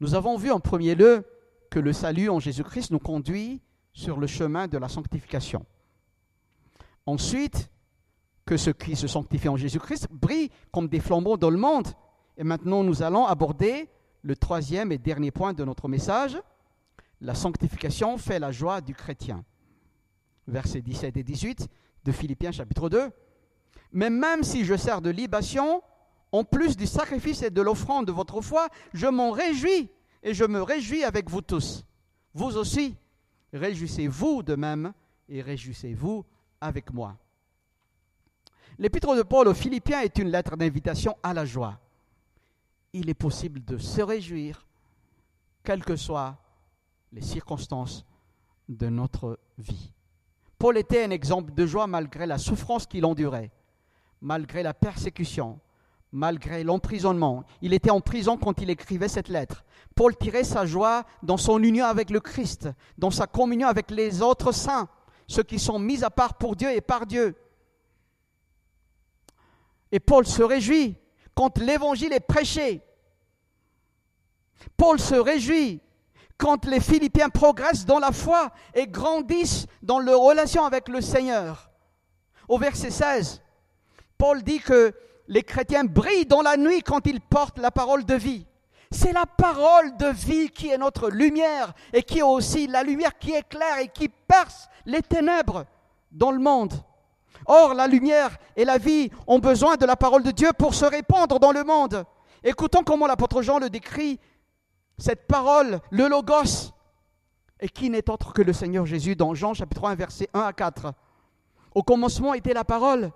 [0.00, 1.24] Nous avons vu en premier lieu
[1.70, 3.62] que le salut en Jésus-Christ nous conduit
[3.92, 5.64] sur le chemin de la sanctification.
[7.06, 7.70] Ensuite,
[8.44, 11.88] que ceux qui se sanctifient en Jésus-Christ brillent comme des flambeaux dans le monde.
[12.36, 13.88] Et maintenant, nous allons aborder
[14.22, 16.38] le troisième et dernier point de notre message,
[17.20, 19.44] la sanctification fait la joie du chrétien.
[20.46, 21.68] Versets 17 et 18
[22.04, 23.10] de Philippiens chapitre 2.
[23.92, 25.82] Mais même si je sers de libation,
[26.32, 29.90] en plus du sacrifice et de l'offrande de votre foi, je m'en réjouis
[30.22, 31.84] et je me réjouis avec vous tous.
[32.34, 32.96] Vous aussi,
[33.52, 34.92] réjouissez-vous de même
[35.28, 36.24] et réjouissez-vous
[36.60, 37.16] avec moi.
[38.78, 41.78] L'épître de Paul aux Philippiens est une lettre d'invitation à la joie.
[42.92, 44.66] Il est possible de se réjouir,
[45.62, 46.36] quel que soit
[47.12, 48.04] les circonstances
[48.68, 49.92] de notre vie.
[50.58, 53.50] Paul était un exemple de joie malgré la souffrance qu'il endurait,
[54.20, 55.58] malgré la persécution,
[56.12, 57.44] malgré l'emprisonnement.
[57.60, 59.64] Il était en prison quand il écrivait cette lettre.
[59.94, 64.22] Paul tirait sa joie dans son union avec le Christ, dans sa communion avec les
[64.22, 64.88] autres saints,
[65.26, 67.34] ceux qui sont mis à part pour Dieu et par Dieu.
[69.92, 70.96] Et Paul se réjouit
[71.34, 72.82] quand l'évangile est prêché.
[74.76, 75.80] Paul se réjouit
[76.38, 81.70] quand les Philippiens progressent dans la foi et grandissent dans leur relation avec le Seigneur.
[82.48, 83.42] Au verset 16,
[84.18, 84.92] Paul dit que
[85.28, 88.46] les chrétiens brillent dans la nuit quand ils portent la parole de vie.
[88.90, 93.18] C'est la parole de vie qui est notre lumière et qui est aussi la lumière
[93.18, 95.64] qui éclaire et qui perce les ténèbres
[96.10, 96.74] dans le monde.
[97.46, 100.84] Or, la lumière et la vie ont besoin de la parole de Dieu pour se
[100.84, 102.04] répandre dans le monde.
[102.44, 104.18] Écoutons comment l'apôtre Jean le décrit
[104.98, 106.72] cette parole, le Logos,
[107.60, 110.52] et qui n'est autre que le Seigneur Jésus dans Jean chapitre 1, verset 1 à
[110.52, 110.92] 4.
[111.74, 113.12] Au commencement était la parole,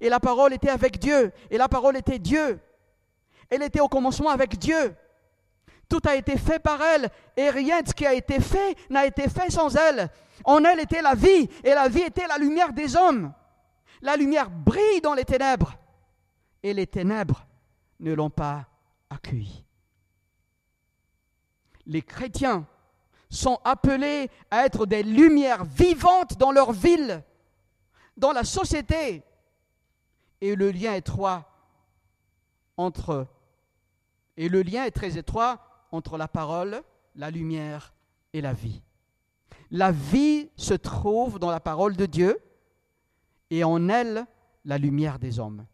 [0.00, 2.60] et la parole était avec Dieu, et la parole était Dieu.
[3.50, 4.94] Elle était au commencement avec Dieu.
[5.88, 9.06] Tout a été fait par elle, et rien de ce qui a été fait n'a
[9.06, 10.10] été fait sans elle.
[10.44, 13.32] En elle était la vie, et la vie était la lumière des hommes.
[14.02, 15.74] La lumière brille dans les ténèbres,
[16.62, 17.46] et les ténèbres
[18.00, 18.66] ne l'ont pas
[19.10, 19.64] accueillie
[21.88, 22.66] les chrétiens
[23.30, 27.24] sont appelés à être des lumières vivantes dans leur ville,
[28.16, 29.24] dans la société.
[30.40, 31.50] Et le lien étroit
[32.76, 33.26] entre
[34.36, 35.58] et le lien est très étroit
[35.90, 36.82] entre la parole,
[37.16, 37.92] la lumière
[38.32, 38.82] et la vie.
[39.72, 42.38] La vie se trouve dans la parole de Dieu
[43.50, 44.26] et en elle
[44.64, 45.66] la lumière des hommes.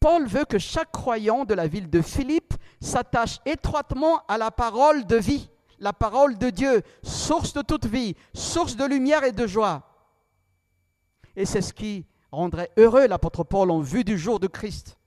[0.00, 5.06] Paul veut que chaque croyant de la ville de Philippe s'attache étroitement à la parole
[5.06, 9.46] de vie, la parole de Dieu, source de toute vie, source de lumière et de
[9.46, 9.82] joie.
[11.34, 14.98] Et c'est ce qui rendrait heureux l'apôtre Paul en vue du jour de Christ.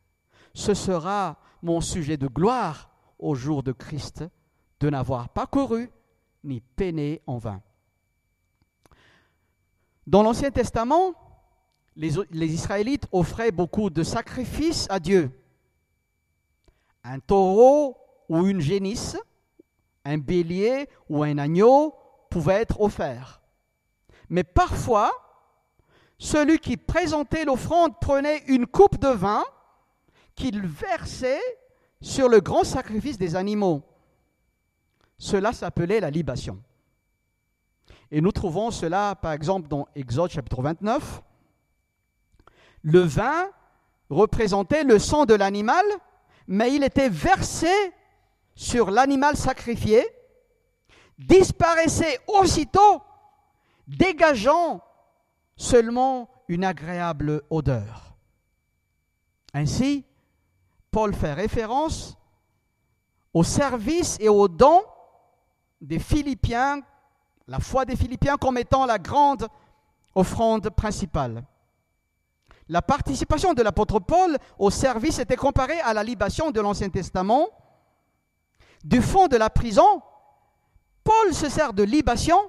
[0.54, 4.24] Ce sera mon sujet de gloire au jour de Christ,
[4.80, 5.92] de n'avoir pas couru
[6.44, 7.62] ni peiné en vain.
[10.08, 11.14] Dans l'Ancien Testament,
[12.00, 15.32] les, Israélites offraient beaucoup de sacrifices à Dieu.
[17.04, 17.98] un taureau
[18.30, 19.18] ou une génisse,
[20.06, 21.96] un bélier ou un agneau
[22.30, 23.42] pouvaient être offerts.
[24.30, 25.12] Mais parfois,
[26.18, 29.44] celui qui présentait l'offrande prenait une coupe de vin
[30.36, 31.42] qu'il versait
[32.02, 33.84] sur le grand sacrifice des animaux.
[35.18, 36.62] Cela s'appelait la libation.
[38.12, 41.24] Et nous trouvons cela, par exemple, dans Exode chapitre 29.
[42.84, 43.50] Le vin
[44.10, 45.86] représentait le sang de l'animal,
[46.48, 47.72] mais il était versé
[48.56, 50.06] sur l'animal sacrifié,
[51.18, 53.02] disparaissait aussitôt,
[53.88, 54.82] dégageant
[55.56, 58.16] seulement une agréable odeur.
[59.54, 60.06] Ainsi,
[60.92, 62.18] Paul fait référence
[63.34, 64.84] au service et aux dons
[65.82, 66.82] des Philippiens,
[67.48, 69.48] la foi des Philippiens comme étant la grande
[70.16, 71.44] offrande principale.
[72.70, 77.48] La participation de l'apôtre Paul au service était comparée à la libation de l'Ancien Testament.
[78.84, 80.04] Du fond de la prison,
[81.04, 82.40] Paul se sert de libation,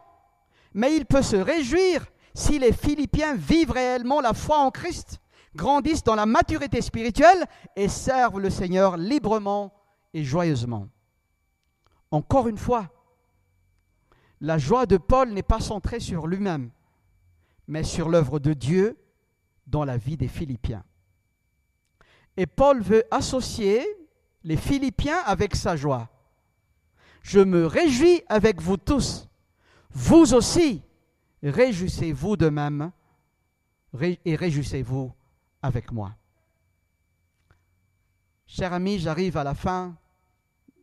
[0.74, 2.04] mais il peut se réjouir
[2.34, 5.20] si les Philippiens vivent réellement la foi en Christ,
[5.56, 9.72] grandissent dans la maturité spirituelle et servent le Seigneur librement
[10.12, 10.88] et joyeusement.
[12.10, 12.90] Encore une fois,
[14.42, 16.70] la joie de Paul n'est pas centrée sur lui-même,
[17.66, 18.98] mais sur l'œuvre de Dieu
[19.70, 20.84] dans la vie des Philippiens.
[22.36, 23.84] Et Paul veut associer
[24.44, 26.08] les Philippiens avec sa joie.
[27.22, 29.28] Je me réjouis avec vous tous.
[29.90, 30.82] Vous aussi,
[31.42, 32.92] réjouissez-vous de même
[34.24, 35.12] et réjouissez-vous
[35.62, 36.14] avec moi.
[38.46, 39.96] Cher ami, j'arrive à la fin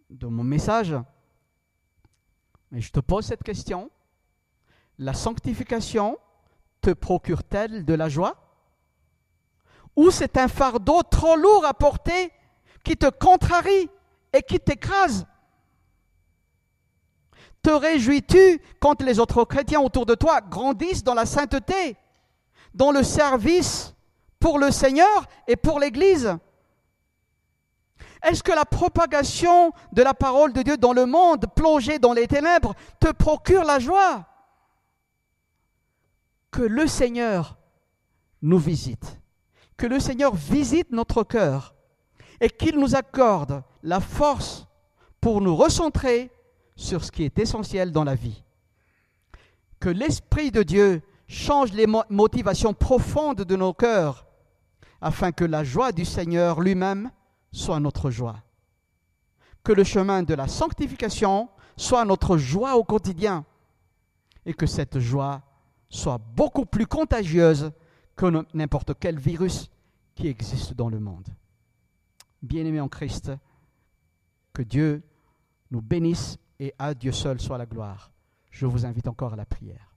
[0.10, 0.96] de mon message,
[2.72, 3.90] mais je te pose cette question.
[4.98, 6.18] La sanctification
[6.82, 8.47] te procure-t-elle de la joie?
[9.98, 12.32] Ou c'est un fardeau trop lourd à porter
[12.84, 13.90] qui te contrarie
[14.32, 15.26] et qui t'écrase.
[17.64, 21.98] Te réjouis-tu quand les autres chrétiens autour de toi grandissent dans la sainteté,
[22.74, 23.94] dans le service
[24.40, 26.38] pour le Seigneur et pour l'Église?
[28.22, 32.28] Est-ce que la propagation de la parole de Dieu dans le monde plongé dans les
[32.28, 34.26] ténèbres te procure la joie?
[36.52, 37.58] Que le Seigneur
[38.42, 39.20] nous visite,
[39.78, 41.76] que le Seigneur visite notre cœur
[42.42, 44.68] et qu'il nous accorde la force
[45.22, 46.32] pour nous recentrer
[46.76, 48.44] sur ce qui est essentiel dans la vie.
[49.80, 54.26] Que l'Esprit de Dieu change les motivations profondes de nos cœurs
[55.02, 57.12] afin que la joie du Seigneur lui-même
[57.52, 58.38] soit notre joie.
[59.64, 63.46] Que le chemin de la sanctification soit notre joie au quotidien
[64.46, 65.42] et que cette joie
[65.90, 67.72] soit beaucoup plus contagieuse
[68.18, 69.70] que n'importe quel virus
[70.16, 71.28] qui existe dans le monde.
[72.42, 73.32] Bien-aimés en Christ,
[74.54, 75.04] que Dieu
[75.70, 78.12] nous bénisse et à Dieu seul soit la gloire.
[78.50, 79.94] Je vous invite encore à la prière.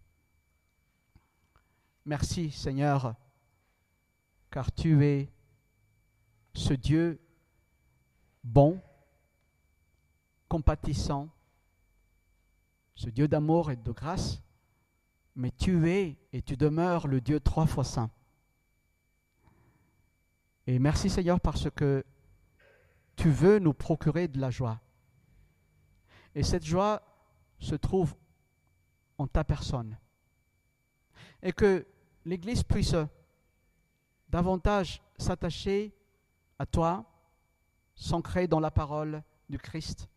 [2.05, 3.15] Merci Seigneur,
[4.51, 5.33] car tu es
[6.55, 7.21] ce Dieu
[8.45, 8.83] bon,
[10.49, 11.31] compatissant,
[12.95, 14.43] ce Dieu d'amour et de grâce,
[15.35, 18.11] mais tu es et tu demeures le Dieu trois fois saint.
[20.67, 22.05] Et merci Seigneur parce que
[23.17, 24.81] tu veux nous procurer de la joie.
[26.35, 27.03] Et cette joie
[27.59, 28.15] se trouve
[29.19, 29.99] en ta personne.
[31.43, 31.87] Et que
[32.25, 32.95] l'Église puisse
[34.29, 35.95] davantage s'attacher
[36.59, 37.05] à toi,
[37.95, 40.09] s'ancrer dans la parole du Christ.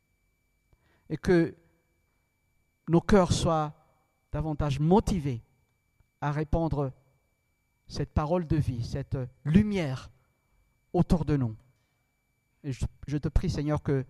[1.09, 1.55] Et que
[2.87, 3.73] nos cœurs soient
[4.33, 5.41] davantage motivés
[6.19, 6.91] à répandre
[7.87, 10.09] cette parole de vie, cette lumière
[10.91, 11.55] autour de nous.
[12.63, 14.05] Et je, je te prie, Seigneur, que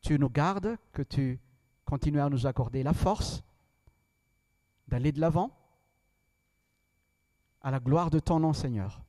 [0.00, 1.38] tu nous gardes, que tu
[1.84, 3.42] continues à nous accorder la force
[4.88, 5.50] d'aller de l'avant
[7.60, 9.02] à la gloire de ton nom, Seigneur.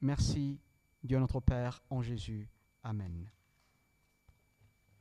[0.00, 0.58] Merci,
[1.02, 2.48] Dieu notre Père, en Jésus.
[2.82, 3.26] Amen.